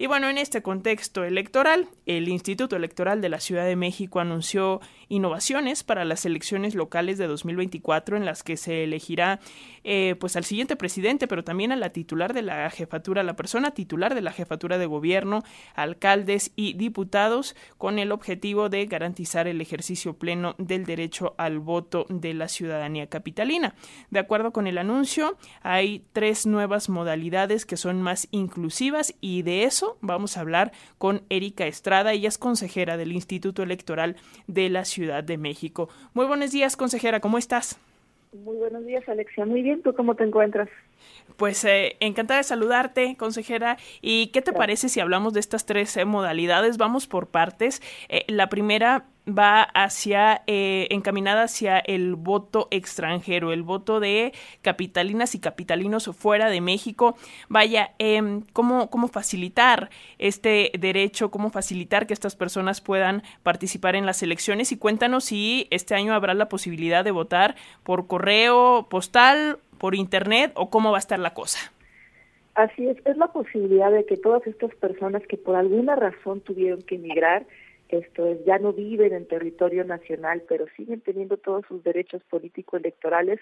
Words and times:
Y 0.00 0.06
bueno, 0.06 0.30
en 0.30 0.38
este 0.38 0.62
contexto 0.62 1.24
electoral, 1.24 1.86
el 2.06 2.30
Instituto 2.30 2.74
Electoral 2.74 3.20
de 3.20 3.28
la 3.28 3.38
Ciudad 3.38 3.66
de 3.66 3.76
México 3.76 4.18
anunció 4.18 4.80
innovaciones 5.10 5.84
para 5.84 6.06
las 6.06 6.24
elecciones 6.24 6.74
locales 6.74 7.18
de 7.18 7.26
2024 7.26 8.16
en 8.16 8.24
las 8.24 8.42
que 8.42 8.56
se 8.56 8.84
elegirá 8.84 9.40
eh, 9.84 10.16
pues 10.18 10.36
al 10.36 10.44
siguiente 10.44 10.74
presidente, 10.74 11.28
pero 11.28 11.44
también 11.44 11.70
a 11.70 11.76
la 11.76 11.90
titular 11.90 12.32
de 12.32 12.40
la 12.40 12.70
jefatura, 12.70 13.22
la 13.22 13.36
persona 13.36 13.72
titular 13.72 14.14
de 14.14 14.22
la 14.22 14.32
jefatura 14.32 14.78
de 14.78 14.86
gobierno, 14.86 15.42
alcaldes 15.74 16.52
y 16.56 16.72
diputados, 16.72 17.54
con 17.76 17.98
el 17.98 18.10
objetivo 18.10 18.70
de 18.70 18.86
garantizar 18.86 19.48
el 19.48 19.60
ejercicio 19.60 20.14
pleno 20.14 20.54
del 20.56 20.86
derecho 20.86 21.34
al 21.36 21.58
voto 21.58 22.06
de 22.08 22.32
la 22.32 22.48
ciudadanía 22.48 23.08
capitalina. 23.08 23.74
De 24.08 24.20
acuerdo 24.20 24.50
con 24.50 24.66
el 24.66 24.78
anuncio, 24.78 25.36
hay 25.60 26.06
tres 26.14 26.46
nuevas 26.46 26.88
modalidades 26.88 27.66
que 27.66 27.76
son 27.76 28.00
más 28.00 28.28
inclusivas 28.30 29.14
y 29.20 29.42
de 29.42 29.64
eso 29.64 29.89
vamos 30.00 30.36
a 30.36 30.40
hablar 30.40 30.72
con 30.98 31.22
Erika 31.28 31.66
Estrada, 31.66 32.12
ella 32.12 32.28
es 32.28 32.38
consejera 32.38 32.96
del 32.96 33.12
Instituto 33.12 33.62
Electoral 33.62 34.16
de 34.46 34.68
la 34.68 34.84
Ciudad 34.84 35.24
de 35.24 35.38
México. 35.38 35.88
Muy 36.14 36.26
buenos 36.26 36.52
días, 36.52 36.76
consejera, 36.76 37.20
¿cómo 37.20 37.38
estás? 37.38 37.78
Muy 38.32 38.56
buenos 38.56 38.86
días, 38.86 39.08
Alexia. 39.08 39.44
Muy 39.44 39.62
bien, 39.62 39.82
¿tú 39.82 39.92
cómo 39.92 40.14
te 40.14 40.22
encuentras? 40.22 40.68
Pues 41.36 41.64
eh, 41.64 41.96
encantada 42.00 42.38
de 42.38 42.44
saludarte, 42.44 43.16
consejera. 43.16 43.76
¿Y 44.00 44.28
qué 44.28 44.40
te 44.42 44.52
parece 44.52 44.88
si 44.88 45.00
hablamos 45.00 45.32
de 45.32 45.40
estas 45.40 45.66
tres 45.66 45.96
eh, 45.96 46.04
modalidades? 46.04 46.76
Vamos 46.76 47.06
por 47.06 47.26
partes. 47.28 47.82
Eh, 48.08 48.24
la 48.28 48.48
primera 48.48 49.06
va 49.28 49.62
hacia, 49.62 50.42
encaminada 50.46 51.44
hacia 51.44 51.78
el 51.78 52.16
voto 52.16 52.68
extranjero, 52.70 53.52
el 53.52 53.62
voto 53.62 54.00
de 54.00 54.32
capitalinas 54.62 55.34
y 55.34 55.40
capitalinos 55.40 56.10
fuera 56.16 56.48
de 56.48 56.60
México. 56.60 57.16
Vaya, 57.48 57.92
em, 57.98 58.42
¿cómo, 58.52 58.90
¿cómo 58.90 59.08
facilitar 59.08 59.90
este 60.18 60.72
derecho? 60.78 61.30
¿Cómo 61.30 61.50
facilitar 61.50 62.06
que 62.06 62.14
estas 62.14 62.36
personas 62.36 62.80
puedan 62.80 63.22
participar 63.42 63.96
en 63.96 64.06
las 64.06 64.22
elecciones? 64.22 64.72
Y 64.72 64.78
cuéntanos 64.78 65.24
si 65.24 65.68
este 65.70 65.94
año 65.94 66.14
habrá 66.14 66.34
la 66.34 66.48
posibilidad 66.48 67.04
de 67.04 67.10
votar 67.10 67.56
por 67.82 68.06
correo 68.06 68.86
postal 68.88 69.58
por 69.78 69.94
internet 69.94 70.52
o 70.54 70.70
cómo 70.70 70.92
va 70.92 70.98
a 70.98 71.00
estar 71.00 71.18
la 71.18 71.34
cosa? 71.34 71.72
Así 72.54 72.86
es, 72.86 72.98
es 73.06 73.16
la 73.16 73.28
posibilidad 73.28 73.90
de 73.90 74.04
que 74.04 74.16
todas 74.16 74.46
estas 74.46 74.74
personas 74.74 75.22
que 75.26 75.36
por 75.36 75.56
alguna 75.56 75.96
razón 75.96 76.40
tuvieron 76.40 76.82
que 76.82 76.96
emigrar, 76.96 77.46
esto 77.98 78.26
es, 78.26 78.44
ya 78.44 78.58
no 78.58 78.72
viven 78.72 79.12
en 79.12 79.26
territorio 79.26 79.84
nacional, 79.84 80.42
pero 80.48 80.66
siguen 80.76 81.00
teniendo 81.00 81.36
todos 81.36 81.64
sus 81.66 81.82
derechos 81.82 82.22
político-electorales, 82.24 83.40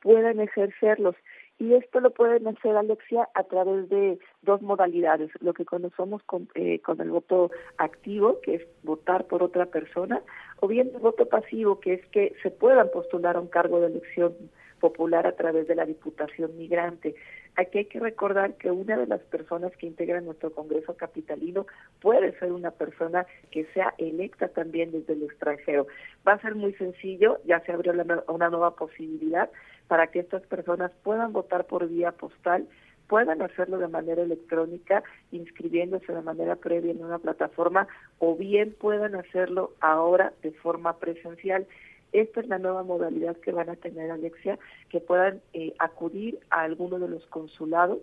puedan 0.00 0.40
ejercerlos. 0.40 1.14
Y 1.58 1.74
esto 1.74 2.00
lo 2.00 2.10
pueden 2.10 2.48
hacer, 2.48 2.74
Alexia, 2.74 3.28
a 3.34 3.44
través 3.44 3.88
de 3.90 4.18
dos 4.42 4.62
modalidades, 4.62 5.30
lo 5.40 5.52
que 5.52 5.66
conocemos 5.66 6.22
con, 6.22 6.48
eh, 6.54 6.80
con 6.80 7.00
el 7.02 7.10
voto 7.10 7.50
activo, 7.76 8.40
que 8.40 8.54
es 8.56 8.62
votar 8.82 9.26
por 9.26 9.42
otra 9.42 9.66
persona, 9.66 10.22
o 10.60 10.68
bien 10.68 10.90
el 10.94 11.00
voto 11.00 11.26
pasivo, 11.26 11.78
que 11.78 11.94
es 11.94 12.06
que 12.06 12.34
se 12.42 12.50
puedan 12.50 12.90
postular 12.90 13.36
a 13.36 13.40
un 13.40 13.48
cargo 13.48 13.80
de 13.80 13.88
elección 13.88 14.34
popular 14.80 15.26
a 15.26 15.36
través 15.36 15.68
de 15.68 15.74
la 15.74 15.84
Diputación 15.84 16.56
Migrante. 16.56 17.14
Aquí 17.60 17.76
hay 17.76 17.84
que 17.84 18.00
recordar 18.00 18.54
que 18.54 18.70
una 18.70 18.96
de 18.96 19.06
las 19.06 19.20
personas 19.20 19.76
que 19.76 19.86
integran 19.86 20.24
nuestro 20.24 20.50
Congreso 20.50 20.96
Capitalino 20.96 21.66
puede 22.00 22.32
ser 22.38 22.52
una 22.52 22.70
persona 22.70 23.26
que 23.50 23.66
sea 23.74 23.92
electa 23.98 24.48
también 24.48 24.92
desde 24.92 25.12
el 25.12 25.24
extranjero. 25.24 25.86
Va 26.26 26.32
a 26.32 26.40
ser 26.40 26.54
muy 26.54 26.72
sencillo, 26.72 27.38
ya 27.44 27.60
se 27.60 27.72
abrió 27.72 27.92
una 28.28 28.48
nueva 28.48 28.76
posibilidad 28.76 29.50
para 29.88 30.06
que 30.06 30.20
estas 30.20 30.42
personas 30.46 30.90
puedan 31.02 31.34
votar 31.34 31.66
por 31.66 31.86
vía 31.86 32.12
postal 32.12 32.66
puedan 33.08 33.42
hacerlo 33.42 33.78
de 33.78 33.88
manera 33.88 34.22
electrónica, 34.22 35.02
inscribiéndose 35.32 36.12
de 36.12 36.22
manera 36.22 36.54
previa 36.54 36.92
en 36.92 37.04
una 37.04 37.18
plataforma, 37.18 37.88
o 38.20 38.36
bien 38.36 38.72
puedan 38.80 39.16
hacerlo 39.16 39.72
ahora 39.80 40.32
de 40.42 40.52
forma 40.52 40.96
presencial. 40.98 41.66
Esta 42.12 42.40
es 42.40 42.48
la 42.48 42.58
nueva 42.58 42.82
modalidad 42.82 43.36
que 43.36 43.52
van 43.52 43.70
a 43.70 43.76
tener, 43.76 44.10
Alexia, 44.10 44.58
que 44.88 45.00
puedan 45.00 45.40
eh, 45.52 45.74
acudir 45.78 46.38
a 46.50 46.62
alguno 46.62 46.98
de 46.98 47.08
los 47.08 47.26
consulados 47.26 48.00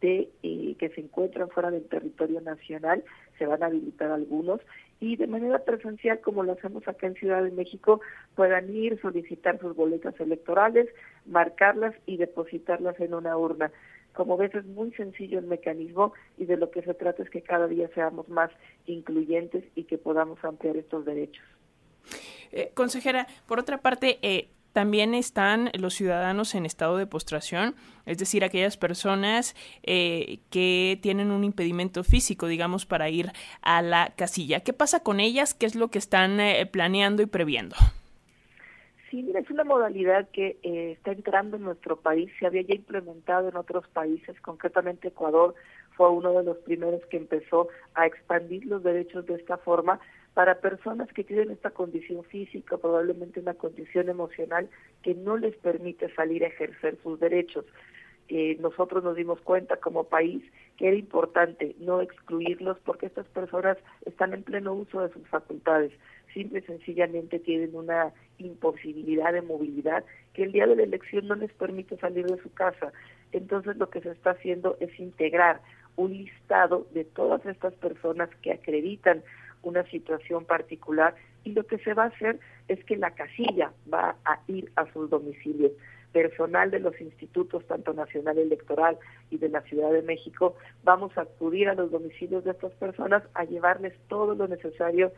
de 0.00 0.30
eh, 0.42 0.76
que 0.78 0.88
se 0.90 1.00
encuentran 1.00 1.50
fuera 1.50 1.70
del 1.70 1.84
territorio 1.84 2.40
nacional, 2.40 3.04
se 3.38 3.46
van 3.46 3.62
a 3.62 3.66
habilitar 3.66 4.10
algunos 4.10 4.60
y 5.00 5.16
de 5.16 5.26
manera 5.26 5.58
presencial, 5.64 6.20
como 6.20 6.42
lo 6.42 6.52
hacemos 6.52 6.86
acá 6.86 7.06
en 7.06 7.14
Ciudad 7.14 7.42
de 7.42 7.50
México, 7.50 8.00
puedan 8.34 8.74
ir, 8.74 9.00
solicitar 9.00 9.58
sus 9.58 9.74
boletas 9.74 10.18
electorales, 10.20 10.88
marcarlas 11.24 11.94
y 12.06 12.18
depositarlas 12.18 13.00
en 13.00 13.14
una 13.14 13.36
urna. 13.36 13.72
Como 14.12 14.36
ves, 14.36 14.54
es 14.54 14.66
muy 14.66 14.92
sencillo 14.92 15.38
el 15.38 15.46
mecanismo 15.46 16.12
y 16.36 16.44
de 16.44 16.58
lo 16.58 16.70
que 16.70 16.82
se 16.82 16.94
trata 16.94 17.22
es 17.22 17.30
que 17.30 17.42
cada 17.42 17.66
día 17.66 17.88
seamos 17.94 18.28
más 18.28 18.50
incluyentes 18.86 19.64
y 19.74 19.84
que 19.84 19.96
podamos 19.96 20.42
ampliar 20.44 20.76
estos 20.76 21.04
derechos. 21.06 21.44
Eh, 22.52 22.72
consejera, 22.74 23.26
por 23.46 23.58
otra 23.58 23.78
parte, 23.78 24.18
eh, 24.22 24.48
también 24.72 25.14
están 25.14 25.70
los 25.78 25.94
ciudadanos 25.94 26.54
en 26.54 26.64
estado 26.64 26.96
de 26.96 27.06
postración, 27.06 27.74
es 28.06 28.18
decir, 28.18 28.44
aquellas 28.44 28.76
personas 28.76 29.56
eh, 29.82 30.38
que 30.50 30.98
tienen 31.02 31.32
un 31.32 31.42
impedimento 31.42 32.04
físico, 32.04 32.46
digamos, 32.46 32.86
para 32.86 33.08
ir 33.08 33.32
a 33.62 33.82
la 33.82 34.12
casilla. 34.16 34.60
¿Qué 34.60 34.72
pasa 34.72 35.00
con 35.00 35.18
ellas? 35.18 35.54
¿Qué 35.54 35.66
es 35.66 35.74
lo 35.74 35.88
que 35.88 35.98
están 35.98 36.38
planeando 36.70 37.22
y 37.22 37.26
previendo? 37.26 37.74
Sí, 39.10 39.24
mira, 39.24 39.40
es 39.40 39.50
una 39.50 39.64
modalidad 39.64 40.28
que 40.30 40.56
está 40.62 41.10
entrando 41.10 41.56
en 41.56 41.64
nuestro 41.64 41.96
país, 41.96 42.30
se 42.38 42.46
había 42.46 42.62
ya 42.62 42.76
implementado 42.76 43.48
en 43.48 43.56
otros 43.56 43.88
países, 43.88 44.40
concretamente 44.40 45.08
Ecuador 45.08 45.56
fue 46.00 46.08
uno 46.10 46.32
de 46.32 46.44
los 46.44 46.56
primeros 46.58 47.04
que 47.10 47.18
empezó 47.18 47.68
a 47.94 48.06
expandir 48.06 48.64
los 48.64 48.82
derechos 48.82 49.26
de 49.26 49.34
esta 49.34 49.58
forma, 49.58 50.00
para 50.34 50.60
personas 50.60 51.12
que 51.12 51.24
tienen 51.24 51.50
esta 51.50 51.70
condición 51.70 52.24
física, 52.24 52.76
probablemente 52.78 53.40
una 53.40 53.54
condición 53.54 54.08
emocional 54.08 54.68
que 55.02 55.14
no 55.14 55.36
les 55.36 55.56
permite 55.56 56.12
salir 56.14 56.44
a 56.44 56.48
ejercer 56.48 56.96
sus 57.02 57.18
derechos. 57.18 57.64
Eh, 58.28 58.56
nosotros 58.60 59.02
nos 59.02 59.16
dimos 59.16 59.40
cuenta 59.40 59.78
como 59.78 60.04
país 60.04 60.44
que 60.76 60.86
era 60.86 60.96
importante 60.96 61.74
no 61.80 62.00
excluirlos 62.00 62.78
porque 62.84 63.06
estas 63.06 63.26
personas 63.26 63.76
están 64.06 64.32
en 64.32 64.44
pleno 64.44 64.72
uso 64.72 65.00
de 65.00 65.12
sus 65.12 65.26
facultades, 65.26 65.90
simple 66.32 66.60
y 66.60 66.62
sencillamente 66.62 67.40
tienen 67.40 67.74
una 67.74 68.12
imposibilidad 68.38 69.32
de 69.32 69.42
movilidad 69.42 70.04
que 70.32 70.44
el 70.44 70.52
día 70.52 70.68
de 70.68 70.76
la 70.76 70.84
elección 70.84 71.26
no 71.26 71.34
les 71.34 71.52
permite 71.54 71.96
salir 71.96 72.24
de 72.26 72.40
su 72.40 72.52
casa. 72.52 72.92
Entonces 73.32 73.76
lo 73.78 73.90
que 73.90 74.00
se 74.00 74.12
está 74.12 74.30
haciendo 74.30 74.76
es 74.78 74.96
integrar 75.00 75.60
un 75.96 76.16
listado 76.16 76.86
de 76.94 77.04
todas 77.04 77.44
estas 77.46 77.74
personas 77.74 78.30
que 78.42 78.52
acreditan 78.52 79.24
una 79.62 79.84
situación 79.84 80.44
particular 80.44 81.14
y 81.44 81.52
lo 81.52 81.64
que 81.64 81.78
se 81.78 81.94
va 81.94 82.04
a 82.04 82.08
hacer 82.08 82.38
es 82.68 82.82
que 82.84 82.96
la 82.96 83.12
casilla 83.12 83.72
va 83.92 84.16
a 84.24 84.40
ir 84.46 84.70
a 84.76 84.90
sus 84.92 85.10
domicilios. 85.10 85.72
Personal 86.12 86.72
de 86.72 86.80
los 86.80 87.00
institutos, 87.00 87.64
tanto 87.66 87.92
Nacional 87.92 88.38
Electoral 88.38 88.98
y 89.30 89.38
de 89.38 89.48
la 89.48 89.60
Ciudad 89.62 89.92
de 89.92 90.02
México, 90.02 90.56
vamos 90.82 91.16
a 91.16 91.22
acudir 91.22 91.68
a 91.68 91.74
los 91.74 91.92
domicilios 91.92 92.42
de 92.44 92.50
estas 92.50 92.72
personas 92.72 93.22
a 93.34 93.44
llevarles 93.44 93.94
todo 94.08 94.34
lo 94.34 94.48
necesario, 94.48 95.12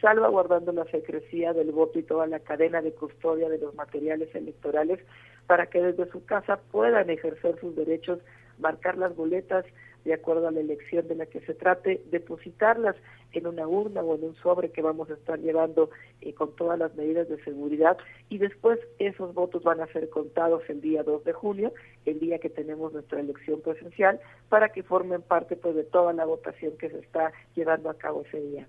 salvaguardando 0.00 0.70
la 0.72 0.84
secrecía 0.84 1.52
del 1.52 1.72
voto 1.72 1.98
y 1.98 2.04
toda 2.04 2.28
la 2.28 2.38
cadena 2.38 2.80
de 2.80 2.92
custodia 2.92 3.48
de 3.48 3.58
los 3.58 3.74
materiales 3.74 4.32
electorales, 4.36 5.00
para 5.48 5.66
que 5.66 5.82
desde 5.82 6.10
su 6.12 6.24
casa 6.24 6.60
puedan 6.70 7.10
ejercer 7.10 7.58
sus 7.60 7.74
derechos, 7.74 8.20
marcar 8.58 8.96
las 8.98 9.16
boletas, 9.16 9.64
de 10.06 10.14
acuerdo 10.14 10.46
a 10.46 10.52
la 10.52 10.60
elección 10.60 11.08
de 11.08 11.16
la 11.16 11.26
que 11.26 11.40
se 11.40 11.52
trate, 11.52 12.00
depositarlas 12.10 12.94
en 13.32 13.46
una 13.46 13.66
urna 13.66 14.02
o 14.02 14.14
en 14.14 14.22
un 14.22 14.36
sobre 14.36 14.70
que 14.70 14.80
vamos 14.80 15.10
a 15.10 15.14
estar 15.14 15.38
llevando 15.40 15.90
eh, 16.20 16.32
con 16.32 16.54
todas 16.54 16.78
las 16.78 16.94
medidas 16.94 17.28
de 17.28 17.42
seguridad 17.42 17.98
y 18.28 18.38
después 18.38 18.78
esos 19.00 19.34
votos 19.34 19.64
van 19.64 19.80
a 19.80 19.86
ser 19.88 20.08
contados 20.08 20.62
el 20.68 20.80
día 20.80 21.02
2 21.02 21.24
de 21.24 21.32
junio, 21.32 21.72
el 22.04 22.20
día 22.20 22.38
que 22.38 22.48
tenemos 22.48 22.92
nuestra 22.92 23.18
elección 23.18 23.60
presencial, 23.60 24.20
para 24.48 24.68
que 24.68 24.84
formen 24.84 25.22
parte 25.22 25.56
pues 25.56 25.74
de 25.74 25.84
toda 25.84 26.12
la 26.12 26.24
votación 26.24 26.78
que 26.78 26.88
se 26.88 26.98
está 27.00 27.32
llevando 27.56 27.90
a 27.90 27.94
cabo 27.94 28.22
ese 28.22 28.40
día. 28.40 28.68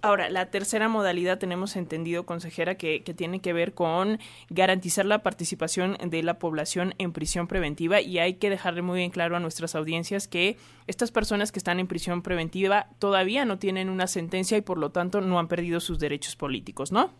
Ahora, 0.00 0.30
la 0.30 0.50
tercera 0.50 0.88
modalidad 0.88 1.38
tenemos 1.38 1.74
entendido, 1.74 2.24
consejera, 2.24 2.76
que, 2.76 3.02
que, 3.02 3.14
tiene 3.14 3.40
que 3.40 3.52
ver 3.52 3.74
con 3.74 4.18
garantizar 4.48 5.04
la 5.04 5.24
participación 5.24 5.96
de 6.00 6.22
la 6.22 6.38
población 6.38 6.94
en 6.98 7.12
prisión 7.12 7.48
preventiva 7.48 8.00
y 8.00 8.20
hay 8.20 8.34
que 8.34 8.48
dejarle 8.48 8.82
muy 8.82 8.98
bien 8.98 9.10
claro 9.10 9.34
a 9.36 9.40
nuestras 9.40 9.74
audiencias 9.74 10.28
que 10.28 10.56
estas 10.86 11.10
personas 11.10 11.50
que 11.50 11.58
están 11.58 11.80
en 11.80 11.88
prisión 11.88 12.22
preventiva 12.22 12.86
todavía 13.00 13.44
no 13.44 13.58
tienen 13.58 13.88
una 13.88 14.06
sentencia 14.06 14.56
y 14.56 14.60
por 14.60 14.78
lo 14.78 14.90
tanto 14.90 15.20
no 15.20 15.40
han 15.40 15.48
perdido 15.48 15.80
sus 15.80 15.98
derechos 15.98 16.36
políticos, 16.36 16.92
¿no? 16.92 17.10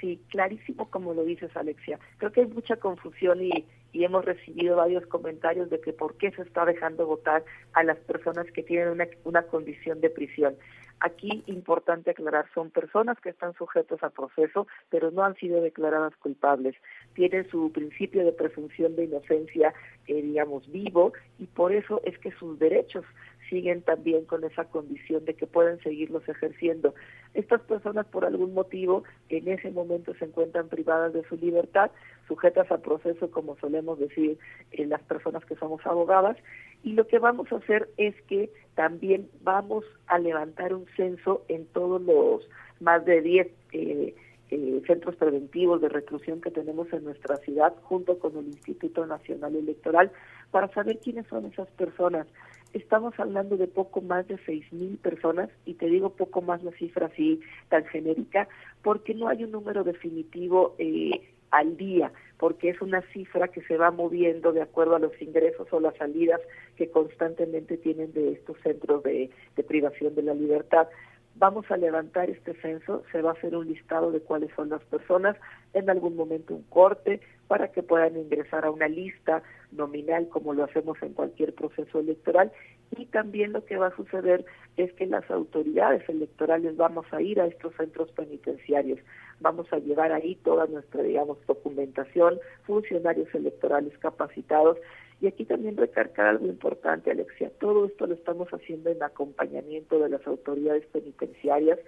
Sí, 0.00 0.18
clarísimo 0.30 0.90
como 0.90 1.12
lo 1.12 1.24
dices, 1.24 1.54
Alexia. 1.54 1.98
Creo 2.16 2.32
que 2.32 2.40
hay 2.40 2.46
mucha 2.46 2.76
confusión 2.76 3.42
y, 3.42 3.66
y 3.92 4.04
hemos 4.04 4.24
recibido 4.24 4.76
varios 4.76 5.06
comentarios 5.06 5.70
de 5.70 5.80
que 5.80 5.92
por 5.92 6.16
qué 6.16 6.30
se 6.32 6.42
está 6.42 6.64
dejando 6.64 7.06
votar 7.06 7.44
a 7.74 7.82
las 7.84 7.98
personas 7.98 8.50
que 8.52 8.62
tienen 8.62 8.88
una, 8.88 9.06
una 9.24 9.42
condición 9.42 10.00
de 10.00 10.10
prisión. 10.10 10.56
Aquí, 11.00 11.42
importante 11.46 12.10
aclarar, 12.10 12.46
son 12.54 12.70
personas 12.70 13.18
que 13.20 13.28
están 13.28 13.52
sujetos 13.54 14.02
a 14.02 14.10
proceso, 14.10 14.66
pero 14.90 15.10
no 15.10 15.22
han 15.22 15.34
sido 15.36 15.60
declaradas 15.60 16.16
culpables. 16.16 16.74
Tienen 17.14 17.48
su 17.50 17.72
principio 17.72 18.24
de 18.24 18.32
presunción 18.32 18.96
de 18.96 19.04
inocencia, 19.04 19.74
eh, 20.06 20.22
digamos, 20.22 20.70
vivo, 20.70 21.12
y 21.38 21.46
por 21.46 21.72
eso 21.72 22.00
es 22.04 22.18
que 22.18 22.32
sus 22.32 22.58
derechos 22.58 23.04
siguen 23.50 23.82
también 23.82 24.24
con 24.24 24.44
esa 24.44 24.64
condición 24.64 25.24
de 25.24 25.34
que 25.34 25.46
pueden 25.46 25.78
seguirlos 25.82 26.28
ejerciendo. 26.28 26.94
Estas 27.34 27.60
personas 27.62 28.06
por 28.06 28.24
algún 28.24 28.54
motivo 28.54 29.04
en 29.28 29.48
ese 29.48 29.70
momento 29.70 30.14
se 30.14 30.24
encuentran 30.24 30.68
privadas 30.68 31.12
de 31.12 31.24
su 31.24 31.36
libertad, 31.36 31.90
sujetas 32.26 32.70
a 32.70 32.78
proceso, 32.78 33.30
como 33.30 33.56
solemos 33.56 33.98
decir 33.98 34.38
eh, 34.72 34.86
las 34.86 35.02
personas 35.02 35.44
que 35.44 35.56
somos 35.56 35.84
abogadas, 35.86 36.36
y 36.82 36.92
lo 36.92 37.06
que 37.06 37.18
vamos 37.18 37.50
a 37.50 37.56
hacer 37.56 37.88
es 37.96 38.14
que 38.22 38.50
también 38.74 39.28
vamos 39.42 39.84
a 40.06 40.18
levantar 40.18 40.74
un 40.74 40.86
censo 40.96 41.42
en 41.48 41.66
todos 41.66 42.00
los 42.02 42.48
más 42.80 43.04
de 43.04 43.22
10 43.22 43.48
eh, 43.72 44.14
eh, 44.50 44.82
centros 44.86 45.16
preventivos 45.16 45.80
de 45.80 45.88
reclusión 45.88 46.40
que 46.40 46.50
tenemos 46.50 46.92
en 46.92 47.04
nuestra 47.04 47.36
ciudad, 47.38 47.74
junto 47.82 48.18
con 48.18 48.36
el 48.36 48.46
Instituto 48.46 49.06
Nacional 49.06 49.56
Electoral, 49.56 50.12
para 50.50 50.68
saber 50.68 50.98
quiénes 50.98 51.26
son 51.26 51.46
esas 51.46 51.68
personas. 51.70 52.26
Estamos 52.74 53.18
hablando 53.18 53.56
de 53.56 53.68
poco 53.68 54.00
más 54.00 54.28
de 54.28 54.38
seis 54.44 54.70
mil 54.72 54.98
personas, 54.98 55.48
y 55.64 55.74
te 55.74 55.86
digo 55.86 56.10
poco 56.10 56.42
más 56.42 56.62
la 56.62 56.72
cifra 56.72 57.06
así 57.06 57.40
tan 57.68 57.84
genérica, 57.86 58.46
porque 58.82 59.14
no 59.14 59.28
hay 59.28 59.44
un 59.44 59.52
número 59.52 59.82
definitivo 59.82 60.74
eh, 60.78 61.33
al 61.54 61.76
día, 61.76 62.12
porque 62.38 62.70
es 62.70 62.80
una 62.82 63.02
cifra 63.12 63.48
que 63.48 63.62
se 63.62 63.76
va 63.76 63.90
moviendo 63.90 64.52
de 64.52 64.62
acuerdo 64.62 64.96
a 64.96 64.98
los 64.98 65.12
ingresos 65.22 65.68
o 65.72 65.80
las 65.80 65.96
salidas 65.96 66.40
que 66.76 66.90
constantemente 66.90 67.76
tienen 67.76 68.12
de 68.12 68.32
estos 68.32 68.56
centros 68.62 69.02
de 69.04 69.30
privación 69.66 70.14
de 70.14 70.22
la 70.22 70.34
libertad 70.34 70.88
vamos 71.36 71.68
a 71.70 71.76
levantar 71.76 72.30
este 72.30 72.54
censo, 72.54 73.02
se 73.10 73.20
va 73.20 73.30
a 73.30 73.34
hacer 73.34 73.56
un 73.56 73.66
listado 73.66 74.12
de 74.12 74.20
cuáles 74.20 74.50
son 74.54 74.68
las 74.68 74.82
personas, 74.84 75.36
en 75.72 75.90
algún 75.90 76.14
momento 76.16 76.54
un 76.54 76.62
corte 76.64 77.20
para 77.48 77.72
que 77.72 77.82
puedan 77.82 78.16
ingresar 78.16 78.64
a 78.64 78.70
una 78.70 78.88
lista 78.88 79.42
nominal 79.72 80.28
como 80.28 80.54
lo 80.54 80.64
hacemos 80.64 80.96
en 81.02 81.12
cualquier 81.12 81.54
proceso 81.54 81.98
electoral. 81.98 82.52
Y 82.96 83.06
también 83.06 83.52
lo 83.52 83.64
que 83.64 83.76
va 83.76 83.88
a 83.88 83.96
suceder 83.96 84.44
es 84.76 84.92
que 84.92 85.06
las 85.06 85.28
autoridades 85.30 86.08
electorales 86.08 86.76
vamos 86.76 87.06
a 87.12 87.20
ir 87.20 87.40
a 87.40 87.46
estos 87.46 87.74
centros 87.74 88.10
penitenciarios, 88.12 89.00
vamos 89.40 89.66
a 89.72 89.78
llevar 89.78 90.12
ahí 90.12 90.36
toda 90.36 90.66
nuestra 90.66 91.02
digamos 91.02 91.38
documentación, 91.46 92.38
funcionarios 92.64 93.34
electorales 93.34 93.96
capacitados 93.98 94.78
y 95.24 95.28
aquí 95.28 95.46
también 95.46 95.78
recargar 95.78 96.26
algo 96.26 96.46
importante, 96.46 97.10
Alexia. 97.10 97.50
Todo 97.58 97.86
esto 97.86 98.06
lo 98.06 98.12
estamos 98.12 98.48
haciendo 98.50 98.90
en 98.90 99.02
acompañamiento 99.02 99.98
de 99.98 100.10
las 100.10 100.26
autoridades 100.26 100.84
penitenciarias 100.92 101.78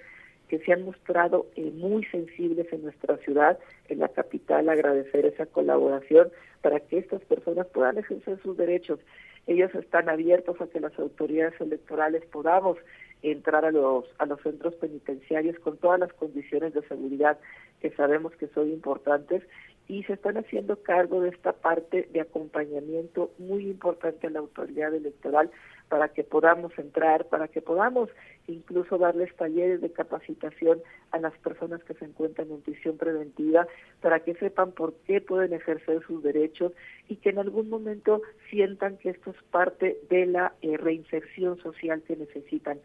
que 0.48 0.58
se 0.60 0.72
han 0.72 0.84
mostrado 0.84 1.46
eh, 1.54 1.70
muy 1.74 2.04
sensibles 2.06 2.72
en 2.72 2.84
nuestra 2.84 3.18
ciudad, 3.18 3.58
en 3.88 3.98
la 3.98 4.08
capital, 4.08 4.70
agradecer 4.70 5.26
esa 5.26 5.44
colaboración 5.44 6.30
para 6.62 6.80
que 6.80 6.96
estas 6.96 7.20
personas 7.24 7.66
puedan 7.66 7.98
ejercer 7.98 8.40
sus 8.42 8.56
derechos. 8.56 9.00
Ellos 9.46 9.74
están 9.74 10.08
abiertos 10.08 10.58
a 10.62 10.68
que 10.68 10.80
las 10.80 10.98
autoridades 10.98 11.60
electorales 11.60 12.24
podamos 12.32 12.78
entrar 13.22 13.66
a 13.66 13.70
los 13.70 14.06
a 14.18 14.26
los 14.26 14.40
centros 14.40 14.74
penitenciarios 14.76 15.58
con 15.58 15.76
todas 15.76 16.00
las 16.00 16.12
condiciones 16.14 16.72
de 16.72 16.82
seguridad 16.82 17.38
que 17.80 17.90
sabemos 17.90 18.34
que 18.36 18.46
son 18.48 18.70
importantes 18.70 19.42
y 19.88 20.02
se 20.04 20.14
están 20.14 20.36
haciendo 20.36 20.82
cargo 20.82 21.20
de 21.20 21.30
esta 21.30 21.52
parte 21.52 22.08
de 22.12 22.20
acompañamiento 22.20 23.30
muy 23.38 23.68
importante 23.68 24.26
a 24.26 24.30
la 24.30 24.40
autoridad 24.40 24.94
electoral 24.94 25.50
para 25.88 26.08
que 26.08 26.24
podamos 26.24 26.76
entrar, 26.78 27.26
para 27.26 27.46
que 27.46 27.62
podamos 27.62 28.10
incluso 28.48 28.98
darles 28.98 29.34
talleres 29.36 29.80
de 29.80 29.92
capacitación 29.92 30.82
a 31.12 31.18
las 31.18 31.36
personas 31.38 31.82
que 31.84 31.94
se 31.94 32.04
encuentran 32.04 32.50
en 32.50 32.60
prisión 32.60 32.96
preventiva, 32.96 33.66
para 34.00 34.20
que 34.20 34.34
sepan 34.34 34.72
por 34.72 34.94
qué 35.06 35.20
pueden 35.20 35.52
ejercer 35.52 36.02
sus 36.06 36.22
derechos 36.22 36.72
y 37.08 37.16
que 37.16 37.30
en 37.30 37.38
algún 37.38 37.68
momento 37.70 38.22
sientan 38.50 38.96
que 38.98 39.10
esto 39.10 39.30
es 39.30 39.42
parte 39.50 39.98
de 40.10 40.26
la 40.26 40.54
eh, 40.62 40.76
reinserción 40.76 41.58
social 41.58 42.02
que 42.02 42.16
necesitan, 42.16 42.80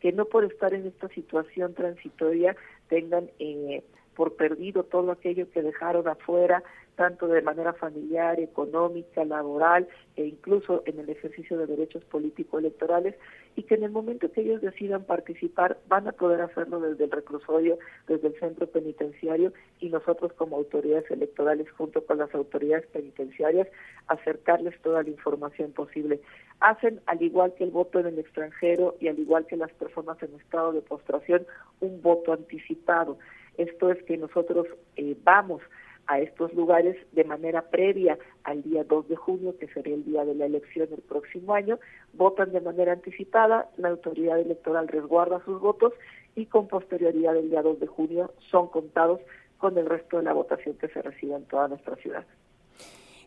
que 0.00 0.12
no 0.12 0.24
por 0.24 0.44
estar 0.44 0.72
en 0.72 0.86
esta 0.86 1.08
situación 1.08 1.74
transitoria 1.74 2.56
tengan 2.88 3.30
eh, 3.38 3.82
por 4.16 4.34
perdido 4.34 4.82
todo 4.82 5.12
aquello 5.12 5.48
que 5.52 5.62
dejaron 5.62 6.08
afuera, 6.08 6.62
tanto 6.96 7.28
de 7.28 7.42
manera 7.42 7.74
familiar, 7.74 8.40
económica, 8.40 9.22
laboral 9.24 9.86
e 10.16 10.24
incluso 10.24 10.82
en 10.86 10.98
el 10.98 11.10
ejercicio 11.10 11.58
de 11.58 11.66
derechos 11.66 12.02
político-electorales, 12.06 13.14
y 13.54 13.64
que 13.64 13.74
en 13.74 13.84
el 13.84 13.90
momento 13.90 14.32
que 14.32 14.40
ellos 14.40 14.62
decidan 14.62 15.04
participar 15.04 15.76
van 15.88 16.08
a 16.08 16.12
poder 16.12 16.40
hacerlo 16.40 16.80
desde 16.80 17.04
el 17.04 17.10
reclusorio, 17.10 17.78
desde 18.08 18.28
el 18.28 18.40
centro 18.40 18.66
penitenciario, 18.66 19.52
y 19.78 19.90
nosotros 19.90 20.32
como 20.32 20.56
autoridades 20.56 21.10
electorales, 21.10 21.70
junto 21.72 22.04
con 22.06 22.16
las 22.16 22.34
autoridades 22.34 22.86
penitenciarias, 22.86 23.68
acercarles 24.08 24.80
toda 24.80 25.02
la 25.02 25.10
información 25.10 25.72
posible. 25.72 26.20
Hacen, 26.60 27.00
al 27.04 27.20
igual 27.20 27.52
que 27.54 27.64
el 27.64 27.70
voto 27.70 27.98
en 27.98 28.06
el 28.06 28.18
extranjero 28.18 28.96
y 29.00 29.08
al 29.08 29.18
igual 29.18 29.46
que 29.46 29.58
las 29.58 29.72
personas 29.72 30.22
en 30.22 30.34
estado 30.34 30.72
de 30.72 30.80
postración, 30.80 31.46
un 31.80 32.00
voto 32.00 32.32
anticipado. 32.32 33.18
Esto 33.58 33.90
es 33.90 34.02
que 34.04 34.16
nosotros 34.16 34.66
eh, 34.96 35.16
vamos 35.22 35.62
a 36.06 36.20
estos 36.20 36.52
lugares 36.54 36.96
de 37.12 37.24
manera 37.24 37.62
previa 37.62 38.18
al 38.44 38.62
día 38.62 38.84
2 38.84 39.08
de 39.08 39.16
junio, 39.16 39.56
que 39.58 39.66
sería 39.68 39.94
el 39.94 40.04
día 40.04 40.24
de 40.24 40.34
la 40.34 40.46
elección 40.46 40.88
el 40.92 41.02
próximo 41.02 41.54
año, 41.54 41.78
votan 42.12 42.52
de 42.52 42.60
manera 42.60 42.92
anticipada, 42.92 43.68
la 43.76 43.88
autoridad 43.88 44.38
electoral 44.38 44.88
resguarda 44.88 45.44
sus 45.44 45.60
votos 45.60 45.92
y 46.36 46.46
con 46.46 46.68
posterioridad 46.68 47.34
del 47.34 47.50
día 47.50 47.62
2 47.62 47.80
de 47.80 47.86
junio 47.86 48.32
son 48.50 48.68
contados 48.68 49.20
con 49.58 49.76
el 49.78 49.86
resto 49.86 50.18
de 50.18 50.24
la 50.24 50.32
votación 50.32 50.76
que 50.76 50.88
se 50.88 51.02
recibe 51.02 51.34
en 51.34 51.44
toda 51.46 51.68
nuestra 51.68 51.96
ciudad. 51.96 52.24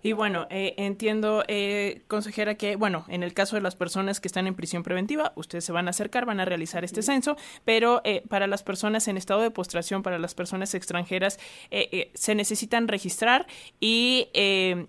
Y 0.02 0.14
bueno, 0.14 0.48
eh, 0.50 0.76
entiendo, 0.78 1.44
eh, 1.48 2.04
consejera, 2.08 2.56
que, 2.56 2.76
bueno, 2.78 3.06
en 3.10 3.24
el 3.24 3.34
caso 3.34 3.56
de 3.56 3.62
las 3.62 3.76
personas 3.76 4.22
que 4.22 4.28
están 4.28 4.48
en 4.48 4.56
prisión 4.56 4.84
preventiva, 4.84 5.34
ustedes 5.36 5.66
se 5.66 5.72
van 5.72 5.88
a 5.88 5.90
acercar, 5.90 6.26
van 6.26 6.40
a 6.40 6.46
realizar 6.46 6.86
este 6.86 7.02
censo, 7.02 7.36
pero 7.66 8.02
eh, 8.06 8.24
para 8.30 8.48
las 8.48 8.64
personas 8.64 9.08
en 9.08 9.18
estado 9.18 9.42
de 9.42 9.52
postración, 9.52 10.02
para 10.02 10.18
las 10.18 10.36
personas 10.36 10.74
extranjeras, 10.74 11.40
eh, 11.72 12.12
se 12.14 12.34
necesitan 12.34 12.88
registrar 12.88 13.46
y 13.80 14.28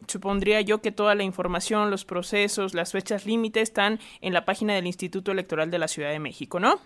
supondría 0.06 0.60
yo 0.60 0.80
que 0.80 0.92
toda 0.92 1.14
la 1.14 1.24
información, 1.24 1.90
los 1.90 2.04
procesos, 2.04 2.74
las 2.74 2.92
fechas 2.92 3.26
límites 3.26 3.64
están 3.64 3.98
en 4.20 4.32
la 4.32 4.44
página 4.44 4.74
del 4.74 4.86
Instituto 4.86 5.32
Electoral 5.32 5.70
de 5.70 5.78
la 5.78 5.88
Ciudad 5.88 6.10
de 6.10 6.18
México, 6.18 6.60
¿no? 6.60 6.80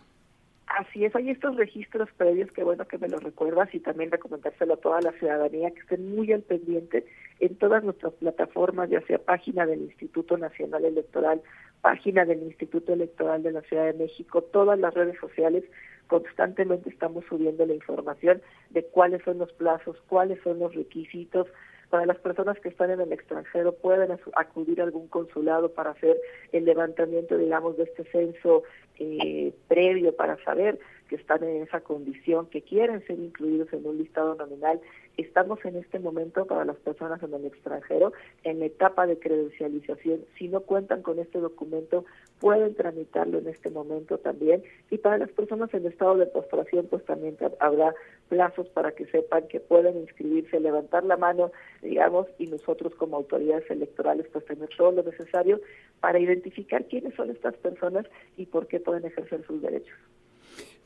Así 0.67 1.05
es, 1.05 1.15
hay 1.15 1.31
estos 1.31 1.57
registros 1.57 2.09
previos 2.17 2.51
que 2.53 2.65
bueno 2.65 2.87
que 2.87 2.99
me 2.99 3.09
los 3.09 3.23
recuerdas 3.23 3.73
y 3.75 3.81
también 3.81 4.11
recomendárselo 4.11 4.75
a 4.75 4.79
toda 4.79 5.01
la 5.03 5.13
ciudadanía 5.13 5.71
que 5.71 5.81
estén 5.81 6.15
muy 6.15 6.33
al 6.33 6.43
pendiente 6.43 7.05
en 7.41 7.57
todas 7.57 7.85
nuestras 7.85 8.15
plataformas, 8.15 8.89
ya 8.89 9.01
sea 9.03 9.19
página 9.19 9.67
del 9.67 9.83
Instituto 9.83 10.39
Nacional 10.39 10.85
Electoral, 10.85 11.43
página 11.83 12.25
del 12.25 12.43
Instituto 12.43 12.95
Electoral 12.95 13.43
de 13.43 13.53
la 13.53 13.61
Ciudad 13.63 13.85
de 13.85 13.93
México, 13.93 14.43
todas 14.43 14.79
las 14.79 14.95
redes 14.95 15.19
sociales, 15.21 15.65
constantemente 16.07 16.89
estamos 16.89 17.25
subiendo 17.29 17.67
la 17.67 17.75
información 17.75 18.41
de 18.71 18.85
cuáles 18.85 19.23
son 19.23 19.39
los 19.39 19.53
plazos, 19.53 20.01
cuáles 20.09 20.41
son 20.43 20.59
los 20.61 20.75
requisitos, 20.75 21.47
para 21.95 22.07
las 22.07 22.19
personas 22.19 22.59
que 22.59 22.71
están 22.71 22.91
en 22.91 23.01
el 23.01 23.13
extranjero 23.13 23.73
pueden 23.73 24.19
acudir 24.35 24.81
a 24.81 24.83
algún 24.83 25.07
consulado 25.07 25.71
para 25.75 25.91
hacer 25.91 26.21
el 26.51 26.65
levantamiento, 26.65 27.39
digamos, 27.39 27.77
de 27.77 27.85
este 27.85 28.03
censo 28.11 28.65
eh, 28.99 29.55
previo 29.69 30.13
para 30.17 30.37
saber 30.43 30.81
que 31.09 31.17
están 31.17 31.45
en 31.45 31.63
esa 31.63 31.81
condición, 31.81 32.47
que 32.47 32.63
quieren 32.63 33.05
ser 33.07 33.19
incluidos 33.19 33.73
en 33.73 33.87
un 33.87 33.99
listado 33.99 34.35
nominal. 34.35 34.81
Estamos 35.17 35.65
en 35.65 35.77
este 35.77 35.99
momento 35.99 36.45
para 36.47 36.65
las 36.65 36.77
personas 36.77 37.23
en 37.23 37.35
el 37.35 37.45
extranjero 37.47 38.13
en 38.43 38.59
la 38.59 38.67
etapa 38.67 39.07
de 39.07 39.19
credencialización. 39.19 40.25
Si 40.39 40.49
no 40.49 40.61
cuentan 40.61 41.03
con 41.03 41.19
este 41.19 41.39
documento, 41.39 42.05
pueden 42.41 42.75
tramitarlo 42.75 43.39
en 43.39 43.49
este 43.49 43.71
momento 43.71 44.19
también. 44.19 44.63
Y 44.91 44.99
para 44.99 45.19
las 45.19 45.31
personas 45.31 45.73
en 45.73 45.87
estado 45.87 46.17
de 46.17 46.27
postración, 46.27 46.87
pues 46.91 47.05
también 47.05 47.37
habrá 47.61 47.95
plazos 48.29 48.69
para 48.71 48.93
que 48.93 49.07
sepan 49.07 49.47
que 49.49 49.61
pueden 49.61 49.99
inscribirse, 49.99 50.59
levantar 50.59 51.05
la 51.05 51.17
mano, 51.17 51.53
digamos, 51.83 52.27
y 52.39 52.47
nosotros 52.47 52.95
como 52.97 53.17
autoridades 53.17 53.71
electorales, 53.71 54.27
pues 54.33 54.45
tener 54.47 54.69
todo 54.77 54.93
lo 54.93 55.03
necesario 55.03 55.61
para 56.01 56.19
identificar 56.19 56.87
quiénes 56.87 57.15
son 57.15 57.31
estas 57.31 57.55
personas 57.57 58.07
y 58.37 58.47
por 58.47 58.67
qué 58.67 58.81
pueden 58.81 59.05
ejercer 59.05 59.45
sus 59.47 59.63
derechos. 59.63 59.97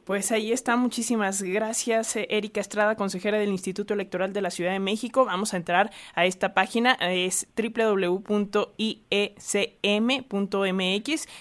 Pues 0.08 0.32
ahí 0.32 0.52
está, 0.52 0.76
muchísimas 0.78 1.42
gracias 1.42 2.16
eh, 2.16 2.26
Erika 2.30 2.62
Estrada, 2.62 2.96
consejera 2.96 3.36
del 3.36 3.50
Instituto 3.50 3.92
Electoral 3.92 4.32
de 4.32 4.40
la 4.40 4.48
Ciudad 4.48 4.72
de 4.72 4.78
México. 4.78 5.26
Vamos 5.26 5.52
a 5.52 5.58
entrar 5.58 5.90
a 6.14 6.24
esta 6.24 6.54
página, 6.54 6.94
es 6.94 7.46
www.iecm.mx, 7.54 8.28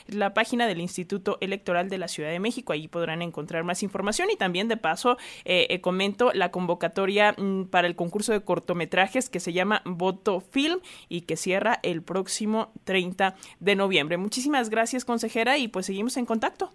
la 0.07 0.33
página 0.33 0.67
del 0.67 0.81
Instituto 0.81 1.37
Electoral 1.39 1.87
de 1.87 1.97
la 1.97 2.09
Ciudad 2.09 2.29
de 2.29 2.41
México. 2.41 2.73
Ahí 2.73 2.89
podrán 2.89 3.21
encontrar 3.21 3.63
más 3.63 3.83
información 3.83 4.27
y 4.31 4.35
también 4.35 4.67
de 4.67 4.75
paso 4.75 5.15
eh, 5.45 5.67
eh, 5.69 5.79
comento 5.79 6.33
la 6.33 6.51
convocatoria 6.51 7.35
mm, 7.37 7.67
para 7.67 7.87
el 7.87 7.95
concurso 7.95 8.33
de 8.33 8.41
cortometrajes 8.41 9.29
que 9.29 9.39
se 9.39 9.53
llama 9.53 9.81
Voto 9.85 10.41
Film 10.41 10.81
y 11.07 11.21
que 11.21 11.37
cierra 11.37 11.79
el 11.83 12.01
próximo 12.01 12.73
30 12.83 13.33
de 13.61 13.75
noviembre. 13.77 14.17
Muchísimas 14.17 14.69
gracias 14.69 15.05
consejera 15.05 15.57
y 15.57 15.69
pues 15.69 15.85
seguimos 15.85 16.17
en 16.17 16.25
contacto. 16.25 16.73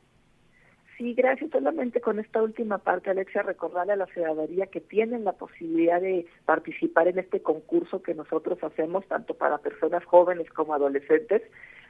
Sí, 1.02 1.14
gracias. 1.14 1.50
Solamente 1.50 2.00
con 2.00 2.20
esta 2.20 2.40
última 2.40 2.78
parte, 2.78 3.10
Alexia, 3.10 3.42
recordarle 3.42 3.94
a 3.94 3.96
la 3.96 4.06
ciudadanía 4.06 4.68
que 4.68 4.80
tienen 4.80 5.24
la 5.24 5.32
posibilidad 5.32 6.00
de 6.00 6.26
participar 6.44 7.08
en 7.08 7.18
este 7.18 7.42
concurso 7.42 8.04
que 8.04 8.14
nosotros 8.14 8.62
hacemos, 8.62 9.04
tanto 9.08 9.34
para 9.34 9.58
personas 9.58 10.04
jóvenes 10.04 10.48
como 10.50 10.74
adolescentes, 10.74 11.42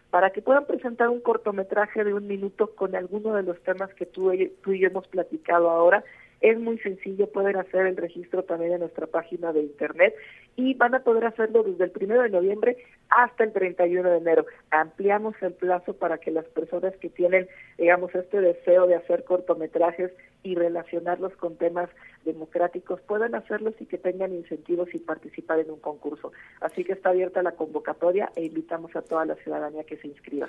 para 0.08 0.30
que 0.30 0.40
puedan 0.40 0.64
presentar 0.64 1.10
un 1.10 1.20
cortometraje 1.20 2.04
de 2.04 2.14
un 2.14 2.26
minuto 2.26 2.74
con 2.74 2.96
alguno 2.96 3.34
de 3.34 3.42
los 3.42 3.62
temas 3.64 3.92
que 3.92 4.06
tú, 4.06 4.32
tú 4.62 4.72
y 4.72 4.78
yo 4.78 4.88
hemos 4.88 5.06
platicado 5.08 5.68
ahora 5.68 6.02
es 6.42 6.58
muy 6.58 6.78
sencillo, 6.78 7.28
pueden 7.28 7.56
hacer 7.56 7.86
el 7.86 7.96
registro 7.96 8.42
también 8.42 8.72
en 8.72 8.80
nuestra 8.80 9.06
página 9.06 9.52
de 9.52 9.62
internet 9.62 10.14
y 10.56 10.74
van 10.74 10.94
a 10.94 11.04
poder 11.04 11.24
hacerlo 11.24 11.62
desde 11.62 11.84
el 11.84 11.90
primero 11.92 12.22
de 12.22 12.30
noviembre 12.30 12.76
hasta 13.08 13.44
el 13.44 13.52
31 13.52 14.10
de 14.10 14.18
enero. 14.18 14.46
Ampliamos 14.70 15.34
el 15.40 15.52
plazo 15.52 15.94
para 15.94 16.18
que 16.18 16.32
las 16.32 16.44
personas 16.46 16.94
que 16.96 17.08
tienen, 17.08 17.48
digamos, 17.78 18.14
este 18.14 18.40
deseo 18.40 18.86
de 18.88 18.96
hacer 18.96 19.24
cortometrajes 19.24 20.10
y 20.42 20.56
relacionarlos 20.56 21.32
con 21.36 21.56
temas 21.56 21.88
democráticos 22.24 23.00
puedan 23.02 23.36
hacerlos 23.36 23.74
y 23.80 23.86
que 23.86 23.98
tengan 23.98 24.34
incentivos 24.34 24.92
y 24.94 24.98
participar 24.98 25.60
en 25.60 25.70
un 25.70 25.78
concurso. 25.78 26.32
Así 26.60 26.84
que 26.84 26.92
está 26.92 27.10
abierta 27.10 27.42
la 27.42 27.52
convocatoria 27.52 28.30
e 28.34 28.44
invitamos 28.44 28.94
a 28.96 29.02
toda 29.02 29.24
la 29.24 29.36
ciudadanía 29.36 29.84
que 29.84 29.96
se 29.96 30.08
inscriba. 30.08 30.48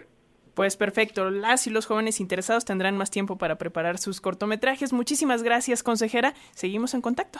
Pues 0.53 0.77
perfecto, 0.77 1.31
las 1.31 1.65
y 1.65 1.71
los 1.71 1.87
jóvenes 1.87 2.19
interesados 2.19 2.63
tendrán 2.63 2.95
más 2.95 3.09
tiempo 3.09 3.37
para 3.37 3.57
preparar 3.57 3.97
sus 3.97 4.21
cortometrajes. 4.21 4.93
Muchísimas 4.93 5.41
gracias, 5.41 5.81
consejera. 5.81 6.35
Seguimos 6.53 6.93
en 6.93 7.01
contacto. 7.01 7.39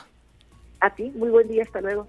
A 0.80 0.96
ti, 0.96 1.12
muy 1.16 1.30
buen 1.30 1.48
día, 1.48 1.64
hasta 1.64 1.80
luego. 1.80 2.08